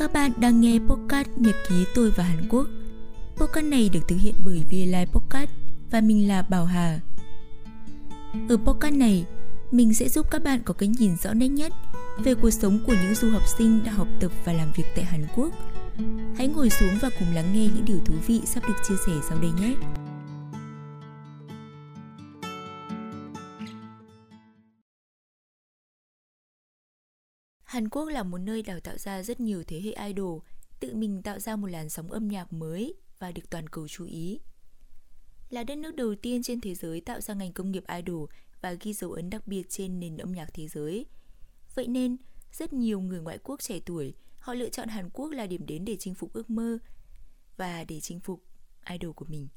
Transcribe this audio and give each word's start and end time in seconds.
Các 0.00 0.12
bạn 0.12 0.32
đang 0.36 0.60
nghe 0.60 0.78
podcast 0.88 1.28
Nhật 1.36 1.54
ký 1.68 1.84
tôi 1.94 2.10
và 2.10 2.24
Hàn 2.24 2.48
Quốc. 2.48 2.66
Podcast 3.36 3.66
này 3.66 3.88
được 3.92 4.00
thực 4.08 4.16
hiện 4.20 4.34
bởi 4.44 4.64
VLI 4.70 5.04
Podcast 5.12 5.50
và 5.90 6.00
mình 6.00 6.28
là 6.28 6.42
Bảo 6.42 6.64
Hà. 6.64 7.00
Ở 8.48 8.56
podcast 8.56 8.94
này, 8.94 9.24
mình 9.70 9.94
sẽ 9.94 10.08
giúp 10.08 10.26
các 10.30 10.42
bạn 10.42 10.60
có 10.64 10.74
cái 10.74 10.88
nhìn 10.88 11.16
rõ 11.16 11.34
nét 11.34 11.48
nhất 11.48 11.72
về 12.24 12.34
cuộc 12.34 12.50
sống 12.50 12.78
của 12.86 12.94
những 13.02 13.14
du 13.14 13.30
học 13.30 13.42
sinh 13.58 13.80
đã 13.84 13.92
học 13.92 14.08
tập 14.20 14.32
và 14.44 14.52
làm 14.52 14.72
việc 14.76 14.84
tại 14.96 15.04
Hàn 15.04 15.26
Quốc. 15.36 15.52
Hãy 16.36 16.48
ngồi 16.48 16.70
xuống 16.70 16.98
và 17.00 17.10
cùng 17.18 17.34
lắng 17.34 17.52
nghe 17.54 17.68
những 17.74 17.84
điều 17.84 17.98
thú 18.04 18.14
vị 18.26 18.40
sắp 18.44 18.68
được 18.68 18.76
chia 18.88 18.96
sẻ 19.06 19.12
sau 19.28 19.38
đây 19.38 19.50
nhé. 19.60 19.74
Hàn 27.80 27.88
Quốc 27.88 28.08
là 28.08 28.22
một 28.22 28.38
nơi 28.38 28.62
đào 28.62 28.80
tạo 28.80 28.98
ra 28.98 29.22
rất 29.22 29.40
nhiều 29.40 29.64
thế 29.66 29.80
hệ 29.80 30.06
idol, 30.06 30.38
tự 30.80 30.94
mình 30.94 31.22
tạo 31.22 31.38
ra 31.38 31.56
một 31.56 31.66
làn 31.66 31.88
sóng 31.88 32.10
âm 32.10 32.28
nhạc 32.28 32.52
mới 32.52 32.94
và 33.18 33.32
được 33.32 33.50
toàn 33.50 33.68
cầu 33.68 33.88
chú 33.88 34.04
ý. 34.04 34.40
Là 35.50 35.64
đất 35.64 35.78
nước 35.78 35.94
đầu 35.94 36.14
tiên 36.14 36.42
trên 36.42 36.60
thế 36.60 36.74
giới 36.74 37.00
tạo 37.00 37.20
ra 37.20 37.34
ngành 37.34 37.52
công 37.52 37.70
nghiệp 37.70 37.84
idol 37.96 38.28
và 38.60 38.72
ghi 38.72 38.92
dấu 38.92 39.12
ấn 39.12 39.30
đặc 39.30 39.46
biệt 39.46 39.70
trên 39.70 40.00
nền 40.00 40.16
âm 40.16 40.32
nhạc 40.32 40.50
thế 40.54 40.68
giới. 40.68 41.06
Vậy 41.74 41.86
nên, 41.86 42.16
rất 42.52 42.72
nhiều 42.72 43.00
người 43.00 43.20
ngoại 43.20 43.38
quốc 43.38 43.62
trẻ 43.62 43.80
tuổi 43.86 44.14
họ 44.38 44.54
lựa 44.54 44.68
chọn 44.68 44.88
Hàn 44.88 45.10
Quốc 45.10 45.30
là 45.30 45.46
điểm 45.46 45.66
đến 45.66 45.84
để 45.84 45.96
chinh 45.98 46.14
phục 46.14 46.32
ước 46.32 46.50
mơ 46.50 46.78
và 47.56 47.84
để 47.84 48.00
chinh 48.00 48.20
phục 48.20 48.44
idol 48.90 49.12
của 49.12 49.26
mình. 49.28 49.48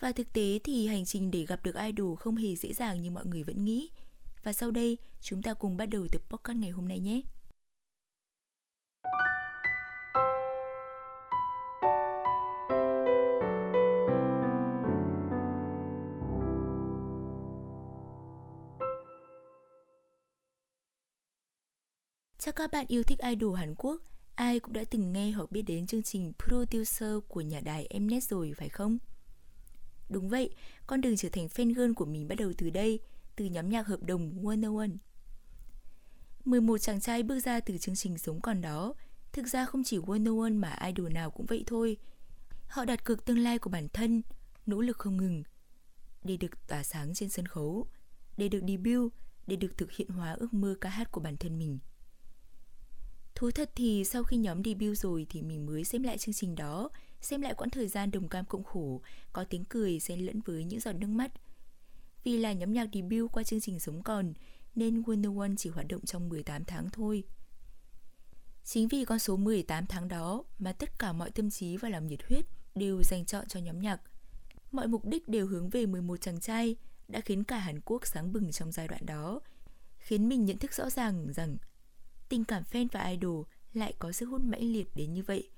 Và 0.00 0.12
thực 0.12 0.32
tế 0.32 0.58
thì 0.64 0.86
hành 0.86 1.04
trình 1.04 1.30
để 1.30 1.46
gặp 1.46 1.62
được 1.62 1.74
idol 1.74 2.16
không 2.16 2.36
hề 2.36 2.56
dễ 2.56 2.72
dàng 2.72 3.02
như 3.02 3.10
mọi 3.10 3.26
người 3.26 3.42
vẫn 3.42 3.64
nghĩ. 3.64 3.90
Và 4.48 4.52
sau 4.52 4.70
đây, 4.70 4.98
chúng 5.20 5.42
ta 5.42 5.54
cùng 5.54 5.76
bắt 5.76 5.86
đầu 5.86 6.08
tập 6.12 6.22
podcast 6.30 6.58
ngày 6.58 6.70
hôm 6.70 6.88
nay 6.88 7.00
nhé. 7.00 7.20
Chắc 22.38 22.56
các 22.56 22.70
bạn 22.72 22.86
yêu 22.88 23.02
thích 23.02 23.18
idol 23.18 23.58
Hàn 23.58 23.74
Quốc, 23.74 24.02
ai 24.34 24.60
cũng 24.60 24.72
đã 24.72 24.84
từng 24.90 25.12
nghe 25.12 25.30
hoặc 25.30 25.52
biết 25.52 25.62
đến 25.62 25.86
chương 25.86 26.02
trình 26.02 26.32
Producer 26.38 27.12
của 27.28 27.40
nhà 27.40 27.60
đài 27.60 27.88
Mnet 28.00 28.22
rồi 28.22 28.54
phải 28.56 28.68
không? 28.68 28.98
Đúng 30.08 30.28
vậy, 30.28 30.50
con 30.86 31.00
đường 31.00 31.16
trở 31.16 31.28
thành 31.28 31.46
fan 31.46 31.74
girl 31.74 31.92
của 31.92 32.04
mình 32.04 32.28
bắt 32.28 32.34
đầu 32.34 32.52
từ 32.58 32.70
đây, 32.70 33.00
từ 33.38 33.44
nhóm 33.44 33.68
nhạc 33.68 33.86
hợp 33.86 34.02
đồng 34.02 34.46
One 34.46 34.88
11 36.44 36.78
chàng 36.78 37.00
trai 37.00 37.22
bước 37.22 37.40
ra 37.40 37.60
từ 37.60 37.78
chương 37.78 37.96
trình 37.96 38.18
sống 38.18 38.40
còn 38.40 38.60
đó, 38.60 38.94
thực 39.32 39.46
ra 39.46 39.64
không 39.64 39.84
chỉ 39.84 39.98
One 40.06 40.50
mà 40.50 40.78
idol 40.86 41.12
nào 41.12 41.30
cũng 41.30 41.46
vậy 41.46 41.64
thôi. 41.66 41.96
Họ 42.68 42.84
đặt 42.84 43.04
cược 43.04 43.24
tương 43.24 43.38
lai 43.38 43.58
của 43.58 43.70
bản 43.70 43.88
thân, 43.88 44.22
nỗ 44.66 44.80
lực 44.80 44.98
không 44.98 45.16
ngừng 45.16 45.42
để 46.24 46.36
được 46.36 46.66
tỏa 46.68 46.82
sáng 46.82 47.14
trên 47.14 47.28
sân 47.28 47.46
khấu, 47.46 47.86
để 48.36 48.48
được 48.48 48.60
debut, 48.68 49.12
để 49.46 49.56
được 49.56 49.78
thực 49.78 49.92
hiện 49.92 50.08
hóa 50.08 50.32
ước 50.32 50.54
mơ 50.54 50.74
ca 50.80 50.88
hát 50.88 51.10
của 51.10 51.20
bản 51.20 51.36
thân 51.36 51.58
mình. 51.58 51.78
Thú 53.34 53.50
thật 53.50 53.70
thì 53.74 54.04
sau 54.04 54.24
khi 54.24 54.36
nhóm 54.36 54.64
debut 54.64 54.98
rồi 54.98 55.26
thì 55.30 55.42
mình 55.42 55.66
mới 55.66 55.84
xem 55.84 56.02
lại 56.02 56.18
chương 56.18 56.34
trình 56.34 56.54
đó, 56.54 56.90
xem 57.20 57.40
lại 57.40 57.54
quãng 57.54 57.70
thời 57.70 57.88
gian 57.88 58.10
đồng 58.10 58.28
cam 58.28 58.44
cộng 58.44 58.64
khổ, 58.64 59.00
có 59.32 59.44
tiếng 59.44 59.64
cười 59.64 60.00
xen 60.00 60.20
lẫn 60.20 60.40
với 60.40 60.64
những 60.64 60.80
giọt 60.80 60.92
nước 60.92 61.08
mắt. 61.08 61.32
Vì 62.24 62.36
là 62.36 62.52
nhóm 62.52 62.72
nhạc 62.72 62.88
debut 62.92 63.32
qua 63.32 63.42
chương 63.42 63.60
trình 63.60 63.80
Sống 63.80 64.02
Còn, 64.02 64.32
nên 64.74 65.02
Wonder 65.02 65.40
One 65.40 65.50
chỉ 65.56 65.70
hoạt 65.70 65.88
động 65.88 66.04
trong 66.04 66.28
18 66.28 66.64
tháng 66.64 66.90
thôi. 66.90 67.24
Chính 68.64 68.88
vì 68.88 69.04
con 69.04 69.18
số 69.18 69.36
18 69.36 69.86
tháng 69.86 70.08
đó 70.08 70.44
mà 70.58 70.72
tất 70.72 70.98
cả 70.98 71.12
mọi 71.12 71.30
tâm 71.30 71.50
trí 71.50 71.76
và 71.76 71.88
lòng 71.88 72.06
nhiệt 72.06 72.20
huyết 72.28 72.44
đều 72.74 73.02
dành 73.02 73.24
chọn 73.24 73.48
cho 73.48 73.60
nhóm 73.60 73.80
nhạc. 73.80 74.00
Mọi 74.72 74.86
mục 74.86 75.04
đích 75.04 75.28
đều 75.28 75.46
hướng 75.46 75.70
về 75.70 75.86
11 75.86 76.20
chàng 76.20 76.40
trai 76.40 76.76
đã 77.08 77.20
khiến 77.20 77.44
cả 77.44 77.58
Hàn 77.58 77.80
Quốc 77.80 78.06
sáng 78.06 78.32
bừng 78.32 78.52
trong 78.52 78.72
giai 78.72 78.88
đoạn 78.88 79.06
đó, 79.06 79.40
khiến 79.98 80.28
mình 80.28 80.44
nhận 80.44 80.58
thức 80.58 80.72
rõ 80.72 80.90
ràng 80.90 81.32
rằng 81.32 81.56
tình 82.28 82.44
cảm 82.44 82.62
fan 82.62 82.86
và 82.92 83.06
idol 83.06 83.44
lại 83.72 83.94
có 83.98 84.12
sức 84.12 84.26
hút 84.26 84.40
mãnh 84.44 84.72
liệt 84.72 84.88
đến 84.94 85.14
như 85.14 85.22
vậy. 85.22 85.50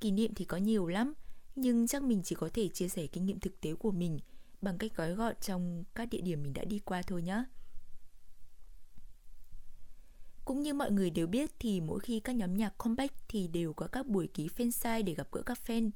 Kỷ 0.00 0.10
niệm 0.10 0.34
thì 0.34 0.44
có 0.44 0.56
nhiều 0.56 0.86
lắm, 0.86 1.14
nhưng 1.56 1.86
chắc 1.86 2.02
mình 2.02 2.22
chỉ 2.24 2.34
có 2.34 2.48
thể 2.54 2.68
chia 2.68 2.88
sẻ 2.88 3.06
kinh 3.06 3.26
nghiệm 3.26 3.40
thực 3.40 3.60
tế 3.60 3.74
của 3.74 3.90
mình 3.90 4.18
bằng 4.62 4.78
cách 4.78 4.92
gói 4.96 5.14
gọn 5.14 5.34
trong 5.40 5.84
các 5.94 6.08
địa 6.10 6.20
điểm 6.20 6.42
mình 6.42 6.52
đã 6.52 6.64
đi 6.64 6.78
qua 6.78 7.02
thôi 7.02 7.22
nhé. 7.22 7.44
Cũng 10.44 10.62
như 10.62 10.74
mọi 10.74 10.90
người 10.90 11.10
đều 11.10 11.26
biết 11.26 11.50
thì 11.58 11.80
mỗi 11.80 12.00
khi 12.00 12.20
các 12.20 12.32
nhóm 12.32 12.56
nhạc 12.56 12.78
comeback 12.78 13.14
thì 13.28 13.48
đều 13.48 13.72
có 13.72 13.86
các 13.86 14.06
buổi 14.06 14.26
ký 14.26 14.48
fan 14.56 14.70
sign 14.70 15.04
để 15.04 15.14
gặp 15.14 15.28
gỡ 15.32 15.42
các 15.42 15.58
fan. 15.66 15.90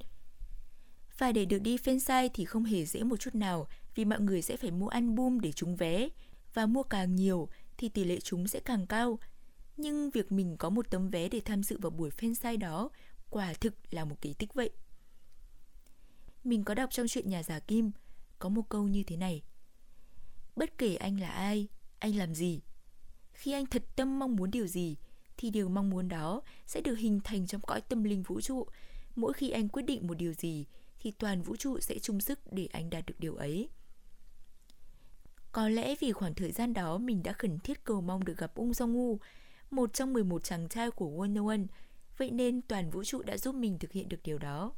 Và 1.17 1.31
để 1.31 1.45
được 1.45 1.59
đi 1.59 1.77
fan 1.77 1.99
sign 1.99 2.31
thì 2.33 2.45
không 2.45 2.63
hề 2.63 2.85
dễ 2.85 3.03
một 3.03 3.17
chút 3.17 3.35
nào 3.35 3.67
vì 3.95 4.05
mọi 4.05 4.19
người 4.19 4.41
sẽ 4.41 4.57
phải 4.57 4.71
mua 4.71 4.87
album 4.87 5.39
để 5.39 5.51
trúng 5.51 5.75
vé 5.75 6.09
và 6.53 6.65
mua 6.65 6.83
càng 6.83 7.15
nhiều 7.15 7.49
thì 7.77 7.89
tỷ 7.89 8.03
lệ 8.03 8.19
trúng 8.19 8.47
sẽ 8.47 8.59
càng 8.59 8.87
cao 8.87 9.19
nhưng 9.77 10.09
việc 10.09 10.31
mình 10.31 10.55
có 10.57 10.69
một 10.69 10.89
tấm 10.89 11.09
vé 11.09 11.29
để 11.29 11.41
tham 11.45 11.63
dự 11.63 11.77
vào 11.81 11.89
buổi 11.89 12.09
fan 12.09 12.33
sign 12.33 12.59
đó 12.59 12.89
quả 13.29 13.53
thực 13.53 13.73
là 13.91 14.05
một 14.05 14.21
kỳ 14.21 14.33
tích 14.33 14.53
vậy. 14.53 14.69
Mình 16.43 16.63
có 16.63 16.73
đọc 16.73 16.91
trong 16.91 17.07
chuyện 17.07 17.29
nhà 17.29 17.43
giả 17.43 17.59
Kim, 17.59 17.91
có 18.39 18.49
một 18.49 18.69
câu 18.69 18.87
như 18.87 19.03
thế 19.03 19.17
này. 19.17 19.43
Bất 20.55 20.77
kể 20.77 20.95
anh 20.95 21.19
là 21.19 21.29
ai, 21.29 21.67
anh 21.99 22.15
làm 22.15 22.35
gì, 22.35 22.61
khi 23.33 23.51
anh 23.51 23.65
thật 23.65 23.83
tâm 23.95 24.19
mong 24.19 24.35
muốn 24.35 24.51
điều 24.51 24.67
gì, 24.67 24.95
thì 25.37 25.49
điều 25.49 25.69
mong 25.69 25.89
muốn 25.89 26.09
đó 26.09 26.41
sẽ 26.65 26.81
được 26.81 26.95
hình 26.95 27.19
thành 27.23 27.47
trong 27.47 27.61
cõi 27.61 27.81
tâm 27.81 28.03
linh 28.03 28.23
vũ 28.23 28.41
trụ. 28.41 28.67
Mỗi 29.15 29.33
khi 29.33 29.49
anh 29.49 29.69
quyết 29.69 29.83
định 29.83 30.07
một 30.07 30.13
điều 30.13 30.33
gì, 30.33 30.65
thì 30.99 31.11
toàn 31.11 31.41
vũ 31.41 31.55
trụ 31.55 31.79
sẽ 31.79 31.99
chung 31.99 32.21
sức 32.21 32.39
để 32.51 32.67
anh 32.71 32.89
đạt 32.89 33.05
được 33.05 33.15
điều 33.19 33.35
ấy. 33.35 33.69
Có 35.51 35.69
lẽ 35.69 35.95
vì 35.99 36.11
khoảng 36.11 36.33
thời 36.33 36.51
gian 36.51 36.73
đó 36.73 36.97
mình 36.97 37.23
đã 37.23 37.33
khẩn 37.33 37.59
thiết 37.59 37.83
cầu 37.83 38.01
mong 38.01 38.25
được 38.25 38.37
gặp 38.37 38.55
Ung 38.55 38.71
Jong 38.71 38.93
U, 38.93 39.19
một 39.71 39.93
trong 39.93 40.13
11 40.13 40.43
chàng 40.43 40.69
trai 40.69 40.91
của 40.91 41.09
Wonder 41.09 41.47
One, 41.47 41.61
vậy 42.17 42.31
nên 42.31 42.61
toàn 42.61 42.89
vũ 42.89 43.03
trụ 43.03 43.21
đã 43.21 43.37
giúp 43.37 43.55
mình 43.55 43.79
thực 43.79 43.91
hiện 43.91 44.09
được 44.09 44.19
điều 44.23 44.37
đó. 44.37 44.73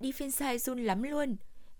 Đi 0.00 0.12
phiên 0.12 0.30
sai 0.30 0.58
run 0.58 0.78
lắm 0.78 1.02
luôn, 1.02 1.36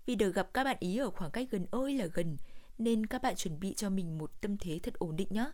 vì 0.09 0.15
được 0.15 0.35
gặp 0.35 0.53
các 0.53 0.63
bạn 0.63 0.77
ý 0.79 0.97
ở 0.97 1.09
khoảng 1.09 1.31
cách 1.31 1.47
gần 1.51 1.65
ơi 1.71 1.93
là 1.93 2.05
gần, 2.05 2.37
nên 2.77 3.05
các 3.05 3.21
bạn 3.21 3.35
chuẩn 3.35 3.59
bị 3.59 3.73
cho 3.73 3.89
mình 3.89 4.17
một 4.17 4.41
tâm 4.41 4.57
thế 4.57 4.79
thật 4.83 4.93
ổn 4.93 5.15
định 5.15 5.27
nhé. 5.31 5.51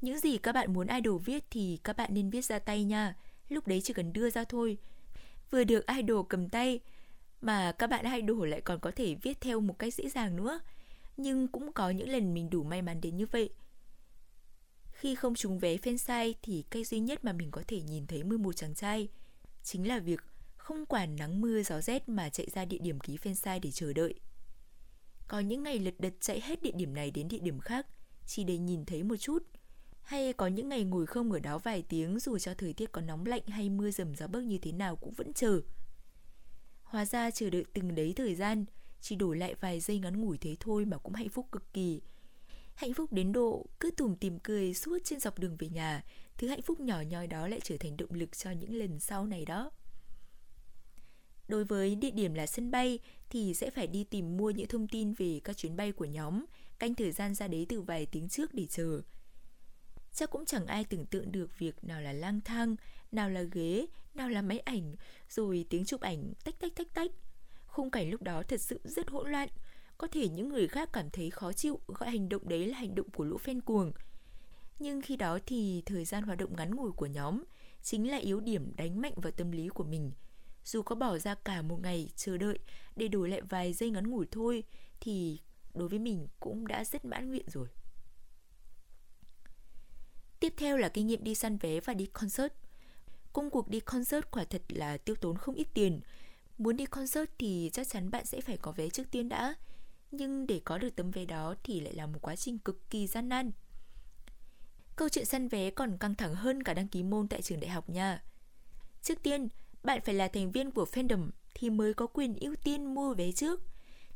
Những 0.00 0.18
gì 0.18 0.38
các 0.38 0.52
bạn 0.52 0.72
muốn 0.72 0.86
idol 0.86 1.22
viết 1.24 1.44
thì 1.50 1.78
các 1.84 1.96
bạn 1.96 2.14
nên 2.14 2.30
viết 2.30 2.44
ra 2.44 2.58
tay 2.58 2.84
nha, 2.84 3.16
lúc 3.48 3.66
đấy 3.66 3.80
chỉ 3.84 3.92
cần 3.92 4.12
đưa 4.12 4.30
ra 4.30 4.44
thôi. 4.44 4.78
Vừa 5.50 5.64
được 5.64 5.86
idol 5.86 6.26
cầm 6.28 6.48
tay, 6.48 6.80
mà 7.40 7.72
các 7.72 7.90
bạn 7.90 8.14
idol 8.14 8.48
lại 8.48 8.60
còn 8.60 8.80
có 8.80 8.90
thể 8.96 9.14
viết 9.14 9.40
theo 9.40 9.60
một 9.60 9.78
cách 9.78 9.94
dễ 9.94 10.08
dàng 10.08 10.36
nữa. 10.36 10.60
Nhưng 11.16 11.48
cũng 11.48 11.72
có 11.72 11.90
những 11.90 12.08
lần 12.08 12.34
mình 12.34 12.50
đủ 12.50 12.62
may 12.62 12.82
mắn 12.82 13.00
đến 13.00 13.16
như 13.16 13.26
vậy, 13.26 13.50
khi 14.92 15.14
không 15.14 15.34
trúng 15.34 15.58
vé 15.58 15.76
fan 15.76 15.96
fansite 15.96 16.32
thì 16.42 16.64
cách 16.70 16.86
duy 16.86 17.00
nhất 17.00 17.24
mà 17.24 17.32
mình 17.32 17.50
có 17.50 17.62
thể 17.68 17.80
nhìn 17.82 18.06
thấy 18.06 18.22
11 18.22 18.56
chàng 18.56 18.74
trai 18.74 19.08
chính 19.62 19.88
là 19.88 19.98
việc 19.98 20.20
không 20.70 20.86
quản 20.86 21.16
nắng 21.16 21.40
mưa 21.40 21.62
gió 21.62 21.80
rét 21.80 22.08
mà 22.08 22.28
chạy 22.28 22.46
ra 22.54 22.64
địa 22.64 22.78
điểm 22.78 23.00
ký 23.00 23.16
fansite 23.16 23.60
để 23.60 23.70
chờ 23.70 23.92
đợi. 23.92 24.14
Có 25.28 25.40
những 25.40 25.62
ngày 25.62 25.78
lật 25.78 25.94
đật 25.98 26.12
chạy 26.20 26.40
hết 26.40 26.62
địa 26.62 26.70
điểm 26.74 26.94
này 26.94 27.10
đến 27.10 27.28
địa 27.28 27.38
điểm 27.38 27.60
khác 27.60 27.86
chỉ 28.26 28.44
để 28.44 28.58
nhìn 28.58 28.84
thấy 28.84 29.02
một 29.02 29.16
chút. 29.16 29.38
Hay 30.02 30.32
có 30.32 30.46
những 30.46 30.68
ngày 30.68 30.84
ngồi 30.84 31.06
không 31.06 31.32
ở 31.32 31.38
đó 31.38 31.58
vài 31.58 31.82
tiếng 31.88 32.18
dù 32.18 32.38
cho 32.38 32.54
thời 32.54 32.72
tiết 32.72 32.92
có 32.92 33.00
nóng 33.00 33.26
lạnh 33.26 33.46
hay 33.46 33.68
mưa 33.68 33.90
rầm 33.90 34.14
gió 34.14 34.26
bấc 34.26 34.40
như 34.40 34.58
thế 34.58 34.72
nào 34.72 34.96
cũng 34.96 35.12
vẫn 35.14 35.32
chờ. 35.32 35.60
Hóa 36.82 37.04
ra 37.04 37.30
chờ 37.30 37.50
đợi 37.50 37.64
từng 37.72 37.94
đấy 37.94 38.12
thời 38.16 38.34
gian, 38.34 38.64
chỉ 39.00 39.16
đổi 39.16 39.36
lại 39.36 39.54
vài 39.54 39.80
giây 39.80 39.98
ngắn 39.98 40.20
ngủi 40.20 40.38
thế 40.38 40.56
thôi 40.60 40.84
mà 40.84 40.98
cũng 40.98 41.14
hạnh 41.14 41.28
phúc 41.28 41.46
cực 41.52 41.72
kỳ 41.72 42.00
Hạnh 42.74 42.94
phúc 42.94 43.12
đến 43.12 43.32
độ 43.32 43.66
cứ 43.80 43.90
tùm 43.90 44.14
tìm 44.14 44.38
cười 44.38 44.74
suốt 44.74 44.98
trên 45.04 45.20
dọc 45.20 45.38
đường 45.38 45.56
về 45.56 45.68
nhà, 45.68 46.04
thứ 46.38 46.48
hạnh 46.48 46.62
phúc 46.62 46.80
nhỏ 46.80 47.00
nhoi 47.00 47.26
đó 47.26 47.48
lại 47.48 47.60
trở 47.64 47.76
thành 47.76 47.96
động 47.96 48.12
lực 48.12 48.36
cho 48.36 48.50
những 48.50 48.74
lần 48.74 49.00
sau 49.00 49.26
này 49.26 49.44
đó. 49.44 49.70
Đối 51.50 51.64
với 51.64 51.94
địa 51.94 52.10
điểm 52.10 52.34
là 52.34 52.46
sân 52.46 52.70
bay 52.70 52.98
thì 53.30 53.54
sẽ 53.54 53.70
phải 53.70 53.86
đi 53.86 54.04
tìm 54.04 54.36
mua 54.36 54.50
những 54.50 54.68
thông 54.68 54.88
tin 54.88 55.12
về 55.12 55.40
các 55.44 55.56
chuyến 55.56 55.76
bay 55.76 55.92
của 55.92 56.04
nhóm, 56.04 56.44
canh 56.78 56.94
thời 56.94 57.12
gian 57.12 57.34
ra 57.34 57.48
đấy 57.48 57.66
từ 57.68 57.80
vài 57.80 58.06
tiếng 58.06 58.28
trước 58.28 58.54
để 58.54 58.66
chờ. 58.66 59.00
Chắc 60.12 60.30
cũng 60.30 60.44
chẳng 60.44 60.66
ai 60.66 60.84
tưởng 60.84 61.06
tượng 61.06 61.32
được 61.32 61.58
việc 61.58 61.84
nào 61.84 62.00
là 62.00 62.12
lang 62.12 62.40
thang, 62.40 62.76
nào 63.12 63.30
là 63.30 63.42
ghế, 63.42 63.86
nào 64.14 64.28
là 64.28 64.42
máy 64.42 64.58
ảnh, 64.58 64.96
rồi 65.28 65.66
tiếng 65.70 65.84
chụp 65.84 66.00
ảnh 66.00 66.32
tách 66.44 66.60
tách 66.60 66.72
tách 66.76 66.94
tách. 66.94 67.10
Khung 67.66 67.90
cảnh 67.90 68.10
lúc 68.10 68.22
đó 68.22 68.42
thật 68.42 68.60
sự 68.60 68.80
rất 68.84 69.08
hỗn 69.08 69.30
loạn, 69.30 69.48
có 69.98 70.06
thể 70.06 70.28
những 70.28 70.48
người 70.48 70.68
khác 70.68 70.90
cảm 70.92 71.10
thấy 71.10 71.30
khó 71.30 71.52
chịu 71.52 71.80
gọi 71.86 72.10
hành 72.10 72.28
động 72.28 72.48
đấy 72.48 72.66
là 72.66 72.78
hành 72.78 72.94
động 72.94 73.10
của 73.10 73.24
lũ 73.24 73.38
phen 73.38 73.60
cuồng. 73.60 73.92
Nhưng 74.78 75.02
khi 75.02 75.16
đó 75.16 75.38
thì 75.46 75.82
thời 75.86 76.04
gian 76.04 76.22
hoạt 76.22 76.38
động 76.38 76.56
ngắn 76.56 76.74
ngủi 76.74 76.92
của 76.92 77.06
nhóm 77.06 77.44
chính 77.82 78.10
là 78.10 78.16
yếu 78.16 78.40
điểm 78.40 78.72
đánh 78.76 79.00
mạnh 79.00 79.14
vào 79.16 79.32
tâm 79.32 79.50
lý 79.50 79.68
của 79.68 79.84
mình. 79.84 80.12
Dù 80.64 80.82
có 80.82 80.94
bỏ 80.94 81.18
ra 81.18 81.34
cả 81.34 81.62
một 81.62 81.80
ngày 81.82 82.08
chờ 82.16 82.36
đợi 82.36 82.58
để 82.96 83.08
đổi 83.08 83.28
lại 83.28 83.40
vài 83.40 83.72
giây 83.72 83.90
ngắn 83.90 84.10
ngủi 84.10 84.26
thôi 84.30 84.64
thì 85.00 85.40
đối 85.74 85.88
với 85.88 85.98
mình 85.98 86.26
cũng 86.40 86.66
đã 86.66 86.84
rất 86.84 87.04
mãn 87.04 87.28
nguyện 87.28 87.44
rồi. 87.46 87.68
Tiếp 90.40 90.54
theo 90.56 90.76
là 90.76 90.88
kinh 90.88 91.06
nghiệm 91.06 91.24
đi 91.24 91.34
săn 91.34 91.56
vé 91.56 91.80
và 91.80 91.94
đi 91.94 92.06
concert. 92.06 92.52
Công 93.32 93.50
cuộc 93.50 93.68
đi 93.68 93.80
concert 93.80 94.24
quả 94.30 94.44
thật 94.44 94.62
là 94.68 94.96
tiêu 94.96 95.16
tốn 95.20 95.36
không 95.36 95.54
ít 95.54 95.66
tiền. 95.74 96.00
Muốn 96.58 96.76
đi 96.76 96.86
concert 96.86 97.30
thì 97.38 97.70
chắc 97.72 97.88
chắn 97.88 98.10
bạn 98.10 98.26
sẽ 98.26 98.40
phải 98.40 98.56
có 98.56 98.72
vé 98.72 98.88
trước 98.88 99.10
tiên 99.10 99.28
đã. 99.28 99.54
Nhưng 100.10 100.46
để 100.46 100.60
có 100.64 100.78
được 100.78 100.96
tấm 100.96 101.10
vé 101.10 101.24
đó 101.24 101.54
thì 101.64 101.80
lại 101.80 101.94
là 101.94 102.06
một 102.06 102.18
quá 102.22 102.36
trình 102.36 102.58
cực 102.58 102.90
kỳ 102.90 103.06
gian 103.06 103.28
nan. 103.28 103.50
Câu 104.96 105.08
chuyện 105.08 105.24
săn 105.24 105.48
vé 105.48 105.70
còn 105.70 105.98
căng 105.98 106.14
thẳng 106.14 106.34
hơn 106.34 106.62
cả 106.62 106.74
đăng 106.74 106.88
ký 106.88 107.02
môn 107.02 107.28
tại 107.28 107.42
trường 107.42 107.60
đại 107.60 107.70
học 107.70 107.90
nha. 107.90 108.22
Trước 109.02 109.22
tiên, 109.22 109.48
bạn 109.82 110.00
phải 110.04 110.14
là 110.14 110.28
thành 110.28 110.52
viên 110.52 110.70
của 110.70 110.86
fandom 110.92 111.30
thì 111.54 111.70
mới 111.70 111.94
có 111.94 112.06
quyền 112.06 112.34
ưu 112.40 112.54
tiên 112.64 112.94
mua 112.94 113.14
vé 113.14 113.32
trước. 113.32 113.60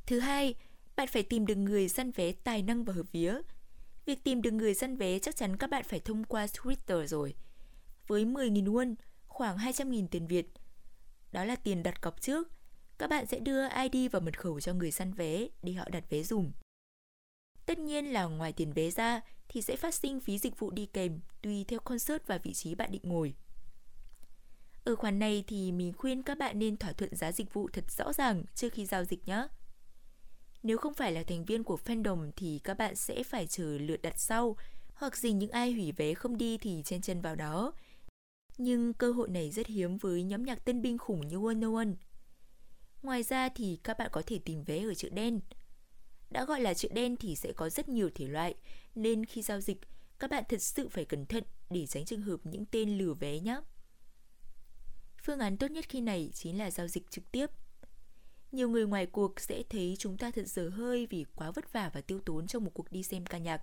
Thứ 0.06 0.18
hai, 0.18 0.54
bạn 0.96 1.08
phải 1.08 1.22
tìm 1.22 1.46
được 1.46 1.54
người 1.56 1.88
săn 1.88 2.10
vé 2.10 2.32
tài 2.32 2.62
năng 2.62 2.84
và 2.84 2.92
hợp 2.92 3.12
vía. 3.12 3.40
Việc 4.06 4.24
tìm 4.24 4.42
được 4.42 4.50
người 4.50 4.74
săn 4.74 4.96
vé 4.96 5.18
chắc 5.18 5.36
chắn 5.36 5.56
các 5.56 5.70
bạn 5.70 5.84
phải 5.84 6.00
thông 6.00 6.24
qua 6.24 6.46
Twitter 6.46 7.06
rồi. 7.06 7.34
Với 8.06 8.24
10.000 8.24 8.64
won, 8.64 8.94
khoảng 9.26 9.56
200.000 9.56 10.06
tiền 10.10 10.26
Việt. 10.26 10.46
Đó 11.32 11.44
là 11.44 11.56
tiền 11.56 11.82
đặt 11.82 12.00
cọc 12.00 12.20
trước. 12.20 12.48
Các 12.98 13.10
bạn 13.10 13.26
sẽ 13.26 13.38
đưa 13.38 13.68
ID 13.68 14.10
và 14.12 14.20
mật 14.20 14.38
khẩu 14.40 14.60
cho 14.60 14.74
người 14.74 14.90
săn 14.90 15.12
vé 15.12 15.46
để 15.62 15.72
họ 15.72 15.84
đặt 15.88 16.10
vé 16.10 16.22
dùm. 16.22 16.50
Tất 17.66 17.78
nhiên 17.78 18.12
là 18.12 18.24
ngoài 18.24 18.52
tiền 18.52 18.72
vé 18.72 18.90
ra 18.90 19.20
thì 19.48 19.62
sẽ 19.62 19.76
phát 19.76 19.94
sinh 19.94 20.20
phí 20.20 20.38
dịch 20.38 20.58
vụ 20.58 20.70
đi 20.70 20.86
kèm 20.86 21.20
tùy 21.42 21.64
theo 21.68 21.80
concert 21.80 22.26
và 22.26 22.38
vị 22.38 22.52
trí 22.54 22.74
bạn 22.74 22.92
định 22.92 23.02
ngồi. 23.04 23.34
Ở 24.84 24.96
khoản 24.96 25.18
này 25.18 25.44
thì 25.46 25.72
mình 25.72 25.92
khuyên 25.92 26.22
các 26.22 26.38
bạn 26.38 26.58
nên 26.58 26.76
thỏa 26.76 26.92
thuận 26.92 27.16
giá 27.16 27.32
dịch 27.32 27.54
vụ 27.54 27.68
thật 27.72 27.84
rõ 27.90 28.12
ràng 28.12 28.44
trước 28.54 28.72
khi 28.72 28.86
giao 28.86 29.04
dịch 29.04 29.28
nhé. 29.28 29.48
Nếu 30.62 30.78
không 30.78 30.94
phải 30.94 31.12
là 31.12 31.22
thành 31.22 31.44
viên 31.44 31.64
của 31.64 31.78
fandom 31.84 32.30
thì 32.36 32.60
các 32.64 32.74
bạn 32.74 32.96
sẽ 32.96 33.22
phải 33.22 33.46
chờ 33.46 33.64
lượt 33.64 34.02
đặt 34.02 34.20
sau 34.20 34.56
hoặc 34.94 35.16
dình 35.16 35.38
những 35.38 35.50
ai 35.50 35.72
hủy 35.72 35.92
vé 35.92 36.14
không 36.14 36.36
đi 36.36 36.58
thì 36.58 36.82
chen 36.84 37.00
chân 37.00 37.20
vào 37.20 37.34
đó. 37.34 37.72
Nhưng 38.58 38.92
cơ 38.92 39.12
hội 39.12 39.28
này 39.28 39.50
rất 39.50 39.66
hiếm 39.66 39.98
với 39.98 40.22
nhóm 40.22 40.42
nhạc 40.42 40.64
tân 40.64 40.82
binh 40.82 40.98
khủng 40.98 41.28
như 41.28 41.46
One 41.46 41.66
One. 41.74 41.94
Ngoài 43.02 43.22
ra 43.22 43.48
thì 43.48 43.78
các 43.84 43.98
bạn 43.98 44.08
có 44.12 44.22
thể 44.26 44.38
tìm 44.44 44.64
vé 44.64 44.84
ở 44.84 44.94
chợ 44.94 45.08
đen. 45.08 45.40
Đã 46.30 46.44
gọi 46.44 46.60
là 46.60 46.74
chợ 46.74 46.88
đen 46.92 47.16
thì 47.16 47.36
sẽ 47.36 47.52
có 47.52 47.68
rất 47.68 47.88
nhiều 47.88 48.10
thể 48.14 48.26
loại, 48.26 48.54
nên 48.94 49.24
khi 49.24 49.42
giao 49.42 49.60
dịch, 49.60 49.78
các 50.18 50.30
bạn 50.30 50.44
thật 50.48 50.62
sự 50.62 50.88
phải 50.88 51.04
cẩn 51.04 51.26
thận 51.26 51.44
để 51.70 51.86
tránh 51.86 52.04
trường 52.04 52.22
hợp 52.22 52.40
những 52.44 52.64
tên 52.66 52.98
lừa 52.98 53.14
vé 53.14 53.40
nhé. 53.40 53.60
Phương 55.26 55.38
án 55.38 55.56
tốt 55.56 55.70
nhất 55.70 55.84
khi 55.88 56.00
này 56.00 56.30
chính 56.34 56.58
là 56.58 56.70
giao 56.70 56.88
dịch 56.88 57.10
trực 57.10 57.32
tiếp. 57.32 57.50
Nhiều 58.52 58.68
người 58.68 58.86
ngoài 58.86 59.06
cuộc 59.06 59.40
sẽ 59.40 59.62
thấy 59.70 59.96
chúng 59.98 60.18
ta 60.18 60.30
thật 60.30 60.48
dở 60.48 60.68
hơi 60.68 61.06
vì 61.06 61.24
quá 61.34 61.50
vất 61.50 61.72
vả 61.72 61.90
và 61.94 62.00
tiêu 62.00 62.20
tốn 62.20 62.46
trong 62.46 62.64
một 62.64 62.70
cuộc 62.74 62.92
đi 62.92 63.02
xem 63.02 63.26
ca 63.26 63.38
nhạc. 63.38 63.62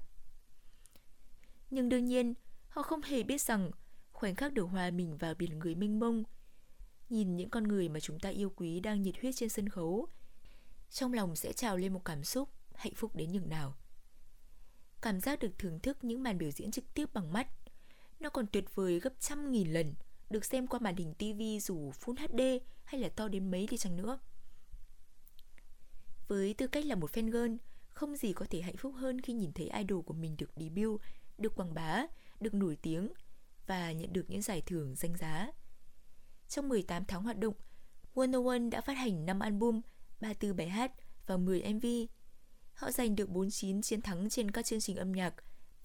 Nhưng 1.70 1.90
đương 1.90 2.06
nhiên, 2.06 2.34
họ 2.70 2.82
không 2.82 3.02
hề 3.02 3.24
biết 3.24 3.42
rằng 3.42 3.72
khoảnh 4.12 4.36
khắc 4.36 4.54
được 4.54 4.64
hòa 4.64 4.92
mình 4.92 5.18
vào 5.18 5.34
biển 5.34 5.60
người 5.60 5.76
mênh 5.76 6.00
mông, 6.00 6.24
nhìn 7.10 7.36
những 7.36 7.50
con 7.50 7.64
người 7.64 7.90
mà 7.90 8.00
chúng 8.00 8.20
ta 8.20 8.30
yêu 8.30 8.54
quý 8.56 8.80
đang 8.80 9.02
nhiệt 9.02 9.16
huyết 9.22 9.36
trên 9.36 9.50
sân 9.50 9.70
khấu, 9.70 10.08
trong 10.90 11.14
lòng 11.14 11.36
sẽ 11.36 11.54
trào 11.54 11.78
lên 11.78 11.94
một 11.94 12.06
cảm 12.06 12.24
xúc 12.24 12.50
hạnh 12.76 12.96
phúc 12.96 13.16
đến 13.16 13.32
nhường 13.32 13.50
nào. 13.50 13.76
Cảm 15.02 15.20
giác 15.20 15.40
được 15.40 15.52
thưởng 15.58 15.80
thức 15.80 16.04
những 16.04 16.24
màn 16.24 16.38
biểu 16.38 16.52
diễn 16.52 16.72
trực 16.72 16.94
tiếp 16.94 17.14
bằng 17.14 17.34
mắt, 17.34 17.48
nó 18.20 18.30
còn 18.30 18.48
tuyệt 18.48 18.76
vời 18.76 19.00
gấp 19.00 19.14
trăm 19.20 19.52
nghìn 19.52 19.74
lần– 19.74 19.94
được 20.32 20.46
xem 20.46 20.68
qua 20.68 20.80
màn 20.80 20.96
hình 20.96 21.14
TV 21.14 21.66
dù 21.66 21.92
Full 21.92 22.16
HD 22.16 22.64
hay 22.84 23.02
là 23.02 23.10
to 23.10 23.28
đến 23.28 23.52
mấy 23.52 23.68
đi 23.72 23.78
chăng 23.78 23.96
nữa. 23.96 24.20
Với 26.28 26.54
tư 26.54 26.68
cách 26.68 26.86
là 26.86 26.96
một 26.96 27.12
fan 27.12 27.32
girl, 27.32 27.56
không 27.90 28.16
gì 28.16 28.34
có 28.34 28.46
thể 28.50 28.62
hạnh 28.62 28.78
phúc 28.78 28.94
hơn 28.98 29.22
khi 29.22 29.34
nhìn 29.34 29.52
thấy 29.54 29.70
idol 29.78 30.02
của 30.02 30.14
mình 30.14 30.36
được 30.38 30.52
debut, 30.56 31.02
được 31.38 31.56
quảng 31.56 31.74
bá, 31.74 32.06
được 32.40 32.54
nổi 32.54 32.78
tiếng 32.82 33.10
và 33.68 33.92
nhận 33.92 34.14
được 34.14 34.26
những 34.28 34.42
giải 34.42 34.62
thưởng 34.62 34.96
danh 34.96 35.18
giá. 35.18 35.52
Trong 36.48 36.70
18 36.70 37.06
tháng 37.06 37.24
hoạt 37.24 37.38
động, 37.38 37.54
One 38.16 38.32
One 38.46 38.70
đã 38.72 38.82
phát 38.82 38.94
hành 38.94 39.26
5 39.26 39.40
album, 39.40 39.82
34 40.20 40.58
bài 40.58 40.70
hát 40.70 40.92
và 41.28 41.38
10 41.38 41.74
MV. 41.74 41.86
Họ 42.74 42.92
giành 42.92 43.16
được 43.16 43.30
49 43.30 43.82
chiến 43.82 44.02
thắng 44.02 44.30
trên 44.30 44.52
các 44.52 44.66
chương 44.66 44.82
trình 44.82 44.96
âm 44.96 45.12
nhạc 45.12 45.34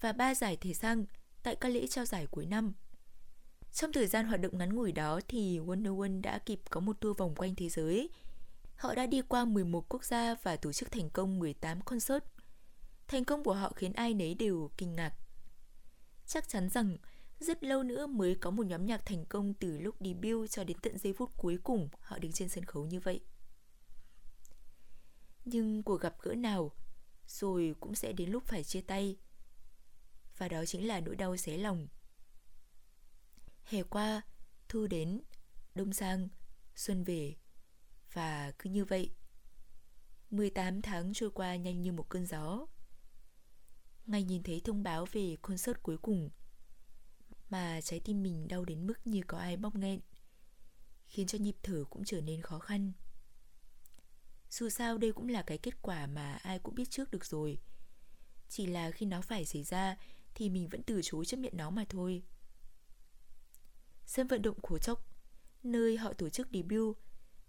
và 0.01 0.11
3 0.11 0.35
giải 0.35 0.57
thể 0.57 0.73
sang 0.73 1.05
tại 1.43 1.55
các 1.55 1.69
lễ 1.69 1.87
trao 1.87 2.05
giải 2.05 2.27
cuối 2.27 2.45
năm. 2.45 2.73
Trong 3.77 3.91
thời 3.93 4.07
gian 4.07 4.27
hoạt 4.27 4.41
động 4.41 4.57
ngắn 4.57 4.75
ngủi 4.75 4.91
đó 4.91 5.19
thì 5.27 5.59
Wonder 5.59 6.01
One 6.01 6.21
đã 6.21 6.39
kịp 6.39 6.61
có 6.69 6.79
một 6.79 7.01
tour 7.01 7.17
vòng 7.17 7.35
quanh 7.35 7.55
thế 7.55 7.69
giới. 7.69 8.09
Họ 8.75 8.95
đã 8.95 9.05
đi 9.05 9.21
qua 9.21 9.45
11 9.45 9.85
quốc 9.89 10.03
gia 10.03 10.35
và 10.43 10.55
tổ 10.55 10.71
chức 10.73 10.91
thành 10.91 11.09
công 11.09 11.39
18 11.39 11.81
concert. 11.81 12.23
Thành 13.07 13.25
công 13.25 13.43
của 13.43 13.53
họ 13.53 13.71
khiến 13.75 13.93
ai 13.93 14.13
nấy 14.13 14.33
đều 14.33 14.71
kinh 14.77 14.95
ngạc. 14.95 15.13
Chắc 16.25 16.49
chắn 16.49 16.69
rằng, 16.69 16.97
rất 17.39 17.63
lâu 17.63 17.83
nữa 17.83 18.07
mới 18.07 18.35
có 18.35 18.51
một 18.51 18.65
nhóm 18.65 18.85
nhạc 18.85 19.05
thành 19.05 19.25
công 19.25 19.53
từ 19.53 19.77
lúc 19.77 19.95
debut 19.99 20.51
cho 20.51 20.63
đến 20.63 20.77
tận 20.81 20.97
giây 20.97 21.13
phút 21.13 21.31
cuối 21.37 21.57
cùng 21.63 21.89
họ 22.01 22.19
đứng 22.19 22.31
trên 22.31 22.49
sân 22.49 22.65
khấu 22.65 22.85
như 22.85 22.99
vậy. 22.99 23.21
Nhưng 25.45 25.83
cuộc 25.83 26.01
gặp 26.01 26.15
gỡ 26.21 26.35
nào 26.35 26.71
rồi 27.27 27.75
cũng 27.79 27.95
sẽ 27.95 28.13
đến 28.13 28.29
lúc 28.29 28.43
phải 28.45 28.63
chia 28.63 28.81
tay. 28.81 29.17
Và 30.37 30.47
đó 30.47 30.65
chính 30.65 30.87
là 30.87 30.99
nỗi 30.99 31.15
đau 31.15 31.37
xé 31.37 31.57
lòng 31.57 31.87
Hè 33.67 33.83
qua, 33.83 34.21
thu 34.69 34.87
đến, 34.87 35.21
đông 35.75 35.93
sang, 35.93 36.27
xuân 36.75 37.03
về. 37.03 37.35
Và 38.13 38.51
cứ 38.59 38.69
như 38.69 38.85
vậy, 38.85 39.15
18 40.31 40.81
tháng 40.81 41.13
trôi 41.13 41.31
qua 41.31 41.55
nhanh 41.55 41.81
như 41.81 41.91
một 41.91 42.09
cơn 42.09 42.25
gió. 42.25 42.65
Ngay 44.05 44.23
nhìn 44.23 44.43
thấy 44.43 44.61
thông 44.63 44.83
báo 44.83 45.05
về 45.11 45.37
concert 45.41 45.77
cuối 45.81 45.97
cùng, 45.97 46.29
mà 47.49 47.81
trái 47.81 47.99
tim 47.99 48.23
mình 48.23 48.47
đau 48.47 48.65
đến 48.65 48.87
mức 48.87 49.07
như 49.07 49.21
có 49.27 49.37
ai 49.37 49.57
bóp 49.57 49.75
nghẹn, 49.75 49.99
khiến 51.05 51.27
cho 51.27 51.37
nhịp 51.37 51.55
thở 51.63 51.83
cũng 51.89 52.05
trở 52.05 52.21
nên 52.21 52.41
khó 52.41 52.59
khăn. 52.59 52.91
Dù 54.49 54.69
sao 54.69 54.97
đây 54.97 55.11
cũng 55.11 55.29
là 55.29 55.41
cái 55.41 55.57
kết 55.57 55.81
quả 55.81 56.07
mà 56.07 56.33
ai 56.33 56.59
cũng 56.59 56.75
biết 56.75 56.89
trước 56.89 57.11
được 57.11 57.25
rồi. 57.25 57.59
Chỉ 58.49 58.65
là 58.65 58.91
khi 58.91 59.05
nó 59.05 59.21
phải 59.21 59.45
xảy 59.45 59.63
ra 59.63 59.97
thì 60.35 60.49
mình 60.49 60.69
vẫn 60.69 60.83
từ 60.83 61.01
chối 61.03 61.25
chấp 61.25 61.37
nhận 61.37 61.57
nó 61.57 61.69
mà 61.69 61.85
thôi 61.89 62.23
sân 64.07 64.27
vận 64.27 64.41
động 64.41 64.57
của 64.61 64.79
Chốc, 64.79 65.05
nơi 65.63 65.97
họ 65.97 66.13
tổ 66.13 66.29
chức 66.29 66.47
debut, 66.53 66.97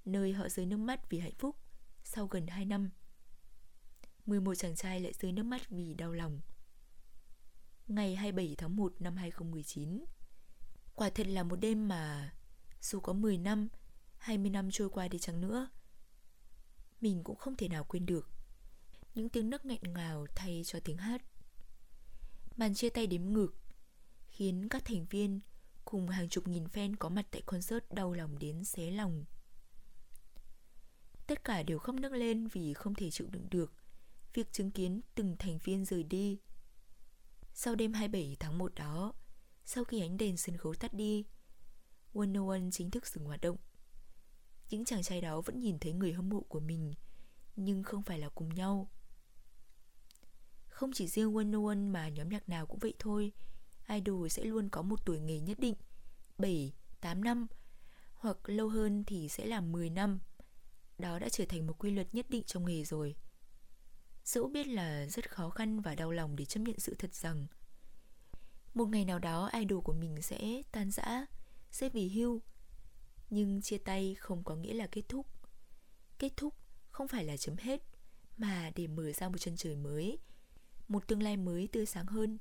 nơi 0.04 0.32
họ 0.32 0.48
rơi 0.48 0.66
nước 0.66 0.76
mắt 0.76 1.10
vì 1.10 1.18
hạnh 1.18 1.34
phúc 1.38 1.56
sau 2.04 2.26
gần 2.26 2.46
2 2.46 2.64
năm. 2.64 2.90
11 4.26 4.54
chàng 4.54 4.76
trai 4.76 5.00
lại 5.00 5.12
rơi 5.20 5.32
nước 5.32 5.42
mắt 5.42 5.70
vì 5.70 5.94
đau 5.94 6.12
lòng. 6.12 6.40
Ngày 7.88 8.16
27 8.16 8.54
tháng 8.58 8.76
1 8.76 8.92
năm 9.00 9.16
2019 9.16 10.04
Quả 10.94 11.10
thật 11.10 11.26
là 11.26 11.42
một 11.42 11.56
đêm 11.56 11.88
mà 11.88 12.32
Dù 12.80 13.00
có 13.00 13.12
10 13.12 13.38
năm 13.38 13.68
20 14.18 14.50
năm 14.50 14.68
trôi 14.72 14.90
qua 14.90 15.08
đi 15.08 15.18
chăng 15.18 15.40
nữa 15.40 15.68
Mình 17.00 17.24
cũng 17.24 17.36
không 17.36 17.56
thể 17.56 17.68
nào 17.68 17.84
quên 17.84 18.06
được 18.06 18.30
Những 19.14 19.28
tiếng 19.28 19.50
nấc 19.50 19.64
nghẹn 19.66 19.82
ngào 19.82 20.26
thay 20.34 20.62
cho 20.64 20.80
tiếng 20.84 20.96
hát 20.96 21.22
Màn 22.56 22.74
chia 22.74 22.90
tay 22.90 23.06
đếm 23.06 23.22
ngược 23.22 23.54
Khiến 24.26 24.68
các 24.68 24.84
thành 24.84 25.06
viên 25.10 25.40
cùng 25.90 26.08
hàng 26.08 26.28
chục 26.28 26.48
nghìn 26.48 26.64
fan 26.64 26.94
có 26.98 27.08
mặt 27.08 27.26
tại 27.30 27.42
concert 27.46 27.84
đau 27.90 28.12
lòng 28.12 28.38
đến 28.38 28.64
xé 28.64 28.90
lòng. 28.90 29.24
Tất 31.26 31.44
cả 31.44 31.62
đều 31.62 31.78
khóc 31.78 31.94
nức 31.94 32.12
lên 32.12 32.46
vì 32.46 32.74
không 32.74 32.94
thể 32.94 33.10
chịu 33.10 33.26
đựng 33.30 33.46
được 33.50 33.72
việc 34.34 34.52
chứng 34.52 34.70
kiến 34.70 35.00
từng 35.14 35.36
thành 35.38 35.58
viên 35.58 35.84
rời 35.84 36.02
đi. 36.02 36.38
Sau 37.54 37.74
đêm 37.74 37.92
27 37.92 38.36
tháng 38.40 38.58
1 38.58 38.74
đó, 38.74 39.12
sau 39.64 39.84
khi 39.84 40.00
ánh 40.00 40.16
đèn 40.16 40.36
sân 40.36 40.56
khấu 40.56 40.74
tắt 40.74 40.94
đi, 40.94 41.24
One 42.14 42.38
oh 42.38 42.50
One 42.50 42.70
chính 42.72 42.90
thức 42.90 43.06
dừng 43.06 43.24
hoạt 43.24 43.40
động. 43.40 43.56
Những 44.70 44.84
chàng 44.84 45.02
trai 45.02 45.20
đó 45.20 45.40
vẫn 45.40 45.60
nhìn 45.60 45.78
thấy 45.78 45.92
người 45.92 46.12
hâm 46.12 46.28
mộ 46.28 46.40
của 46.40 46.60
mình, 46.60 46.94
nhưng 47.56 47.82
không 47.82 48.02
phải 48.02 48.18
là 48.18 48.28
cùng 48.28 48.54
nhau. 48.54 48.90
Không 50.66 50.92
chỉ 50.92 51.08
riêng 51.08 51.34
One 51.34 51.56
oh 51.56 51.68
One 51.68 51.76
mà 51.76 52.08
nhóm 52.08 52.28
nhạc 52.28 52.48
nào 52.48 52.66
cũng 52.66 52.78
vậy 52.78 52.94
thôi, 52.98 53.32
idol 53.88 54.28
sẽ 54.28 54.44
luôn 54.44 54.68
có 54.68 54.82
một 54.82 55.04
tuổi 55.04 55.20
nghề 55.20 55.40
nhất 55.40 55.58
định 55.58 55.74
7, 56.38 56.72
8 57.00 57.24
năm 57.24 57.46
Hoặc 58.14 58.48
lâu 58.48 58.68
hơn 58.68 59.04
thì 59.04 59.28
sẽ 59.28 59.46
là 59.46 59.60
10 59.60 59.90
năm. 59.90 60.20
Đó 60.98 61.18
đã 61.18 61.28
trở 61.28 61.44
thành 61.48 61.66
một 61.66 61.78
quy 61.78 61.90
luật 61.90 62.14
nhất 62.14 62.26
định 62.30 62.42
trong 62.46 62.64
nghề 62.66 62.84
rồi. 62.84 63.16
Dẫu 64.24 64.48
biết 64.48 64.66
là 64.66 65.06
rất 65.06 65.30
khó 65.30 65.50
khăn 65.50 65.80
và 65.80 65.94
đau 65.94 66.10
lòng 66.10 66.36
để 66.36 66.44
chấp 66.44 66.60
nhận 66.60 66.78
sự 66.78 66.94
thật 66.98 67.14
rằng 67.14 67.46
Một 68.74 68.86
ngày 68.86 69.04
nào 69.04 69.18
đó 69.18 69.50
idol 69.52 69.82
của 69.82 69.92
mình 69.92 70.22
sẽ 70.22 70.62
tan 70.72 70.90
rã 70.90 71.26
Sẽ 71.70 71.88
vì 71.88 72.08
hưu. 72.08 72.42
Nhưng 73.30 73.62
chia 73.62 73.78
tay 73.78 74.14
không 74.14 74.44
có 74.44 74.56
nghĩa 74.56 74.74
là 74.74 74.86
kết 74.86 75.02
thúc. 75.08 75.26
Kết 76.18 76.32
thúc 76.36 76.54
không 76.90 77.08
phải 77.08 77.24
là 77.24 77.36
chấm 77.36 77.56
hết 77.56 77.82
Mà 78.36 78.70
để 78.74 78.86
mở 78.86 79.12
ra 79.12 79.28
một 79.28 79.38
chân 79.38 79.56
trời 79.56 79.76
mới 79.76 80.18
Một 80.88 81.08
tương 81.08 81.22
lai 81.22 81.36
mới 81.36 81.68
tươi 81.72 81.86
sáng 81.86 82.06
hơn. 82.06 82.38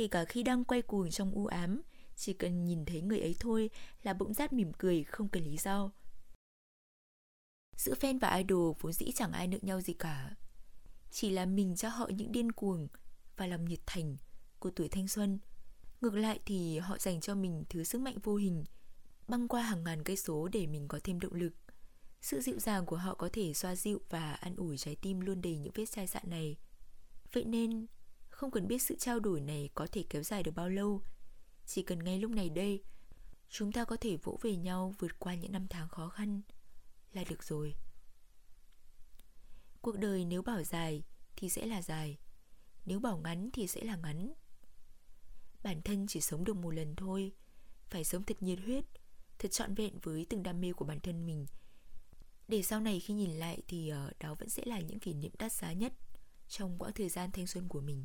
Kể 0.00 0.08
cả 0.08 0.24
khi 0.24 0.42
đang 0.42 0.64
quay 0.64 0.82
cuồng 0.82 1.10
trong 1.10 1.34
u 1.34 1.46
ám 1.46 1.82
Chỉ 2.16 2.32
cần 2.32 2.64
nhìn 2.64 2.84
thấy 2.84 3.00
người 3.00 3.20
ấy 3.20 3.36
thôi 3.40 3.70
Là 4.02 4.12
bỗng 4.12 4.34
rát 4.34 4.52
mỉm 4.52 4.72
cười 4.78 5.04
không 5.04 5.28
cần 5.28 5.44
lý 5.44 5.56
do 5.56 5.90
Giữa 7.76 7.94
fan 7.94 8.18
và 8.20 8.36
idol 8.36 8.76
vốn 8.80 8.92
dĩ 8.92 9.12
chẳng 9.14 9.32
ai 9.32 9.48
nợ 9.48 9.58
nhau 9.62 9.80
gì 9.80 9.92
cả 9.92 10.30
Chỉ 11.10 11.30
là 11.30 11.46
mình 11.46 11.76
cho 11.76 11.88
họ 11.88 12.08
những 12.08 12.32
điên 12.32 12.52
cuồng 12.52 12.88
và 13.36 13.46
lòng 13.46 13.64
nhiệt 13.64 13.80
thành 13.86 14.16
của 14.58 14.70
tuổi 14.70 14.88
thanh 14.88 15.08
xuân. 15.08 15.38
Ngược 16.00 16.14
lại 16.14 16.40
thì 16.46 16.78
họ 16.78 16.98
dành 16.98 17.20
cho 17.20 17.34
mình 17.34 17.64
thứ 17.68 17.84
sức 17.84 18.00
mạnh 18.00 18.18
vô 18.22 18.36
hình, 18.36 18.64
băng 19.28 19.48
qua 19.48 19.62
hàng 19.62 19.84
ngàn 19.84 20.02
cây 20.04 20.16
số 20.16 20.48
để 20.48 20.66
mình 20.66 20.88
có 20.88 21.00
thêm 21.04 21.20
động 21.20 21.34
lực. 21.34 21.52
Sự 22.22 22.40
dịu 22.40 22.58
dàng 22.58 22.86
của 22.86 22.96
họ 22.96 23.14
có 23.14 23.28
thể 23.32 23.54
xoa 23.54 23.76
dịu 23.76 24.00
và 24.08 24.32
an 24.32 24.56
ủi 24.56 24.78
trái 24.78 24.96
tim 24.96 25.20
luôn 25.20 25.42
đầy 25.42 25.58
những 25.58 25.72
vết 25.74 25.90
chai 25.90 26.06
dạn 26.06 26.30
này. 26.30 26.56
Vậy 27.32 27.44
nên, 27.44 27.86
không 28.40 28.50
cần 28.50 28.68
biết 28.68 28.82
sự 28.82 28.96
trao 28.98 29.20
đổi 29.20 29.40
này 29.40 29.70
có 29.74 29.86
thể 29.92 30.04
kéo 30.10 30.22
dài 30.22 30.42
được 30.42 30.54
bao 30.54 30.68
lâu. 30.68 31.02
Chỉ 31.66 31.82
cần 31.82 31.98
ngay 31.98 32.18
lúc 32.18 32.30
này 32.30 32.50
đây, 32.50 32.82
chúng 33.48 33.72
ta 33.72 33.84
có 33.84 33.96
thể 33.96 34.16
vỗ 34.16 34.38
về 34.42 34.56
nhau 34.56 34.94
vượt 34.98 35.18
qua 35.18 35.34
những 35.34 35.52
năm 35.52 35.66
tháng 35.70 35.88
khó 35.88 36.08
khăn 36.08 36.42
là 37.12 37.24
được 37.24 37.42
rồi. 37.44 37.74
Cuộc 39.80 39.98
đời 39.98 40.24
nếu 40.24 40.42
bảo 40.42 40.62
dài 40.62 41.02
thì 41.36 41.48
sẽ 41.48 41.66
là 41.66 41.82
dài, 41.82 42.18
nếu 42.86 43.00
bảo 43.00 43.18
ngắn 43.18 43.50
thì 43.52 43.66
sẽ 43.66 43.84
là 43.84 43.96
ngắn. 43.96 44.32
Bản 45.62 45.82
thân 45.82 46.06
chỉ 46.06 46.20
sống 46.20 46.44
được 46.44 46.56
một 46.56 46.70
lần 46.70 46.96
thôi, 46.96 47.32
phải 47.88 48.04
sống 48.04 48.22
thật 48.22 48.42
nhiệt 48.42 48.58
huyết, 48.64 48.84
thật 49.38 49.48
trọn 49.50 49.74
vẹn 49.74 49.98
với 50.02 50.26
từng 50.30 50.42
đam 50.42 50.60
mê 50.60 50.72
của 50.72 50.84
bản 50.84 51.00
thân 51.00 51.26
mình. 51.26 51.46
Để 52.48 52.62
sau 52.62 52.80
này 52.80 53.00
khi 53.00 53.14
nhìn 53.14 53.30
lại 53.30 53.62
thì 53.68 53.88
ờ, 53.88 54.12
đó 54.20 54.34
vẫn 54.34 54.48
sẽ 54.48 54.62
là 54.66 54.80
những 54.80 55.00
kỷ 55.00 55.14
niệm 55.14 55.32
đắt 55.38 55.52
giá 55.52 55.72
nhất 55.72 55.92
trong 56.48 56.78
quãng 56.78 56.92
thời 56.92 57.08
gian 57.08 57.30
thanh 57.32 57.46
xuân 57.46 57.68
của 57.68 57.80
mình. 57.80 58.04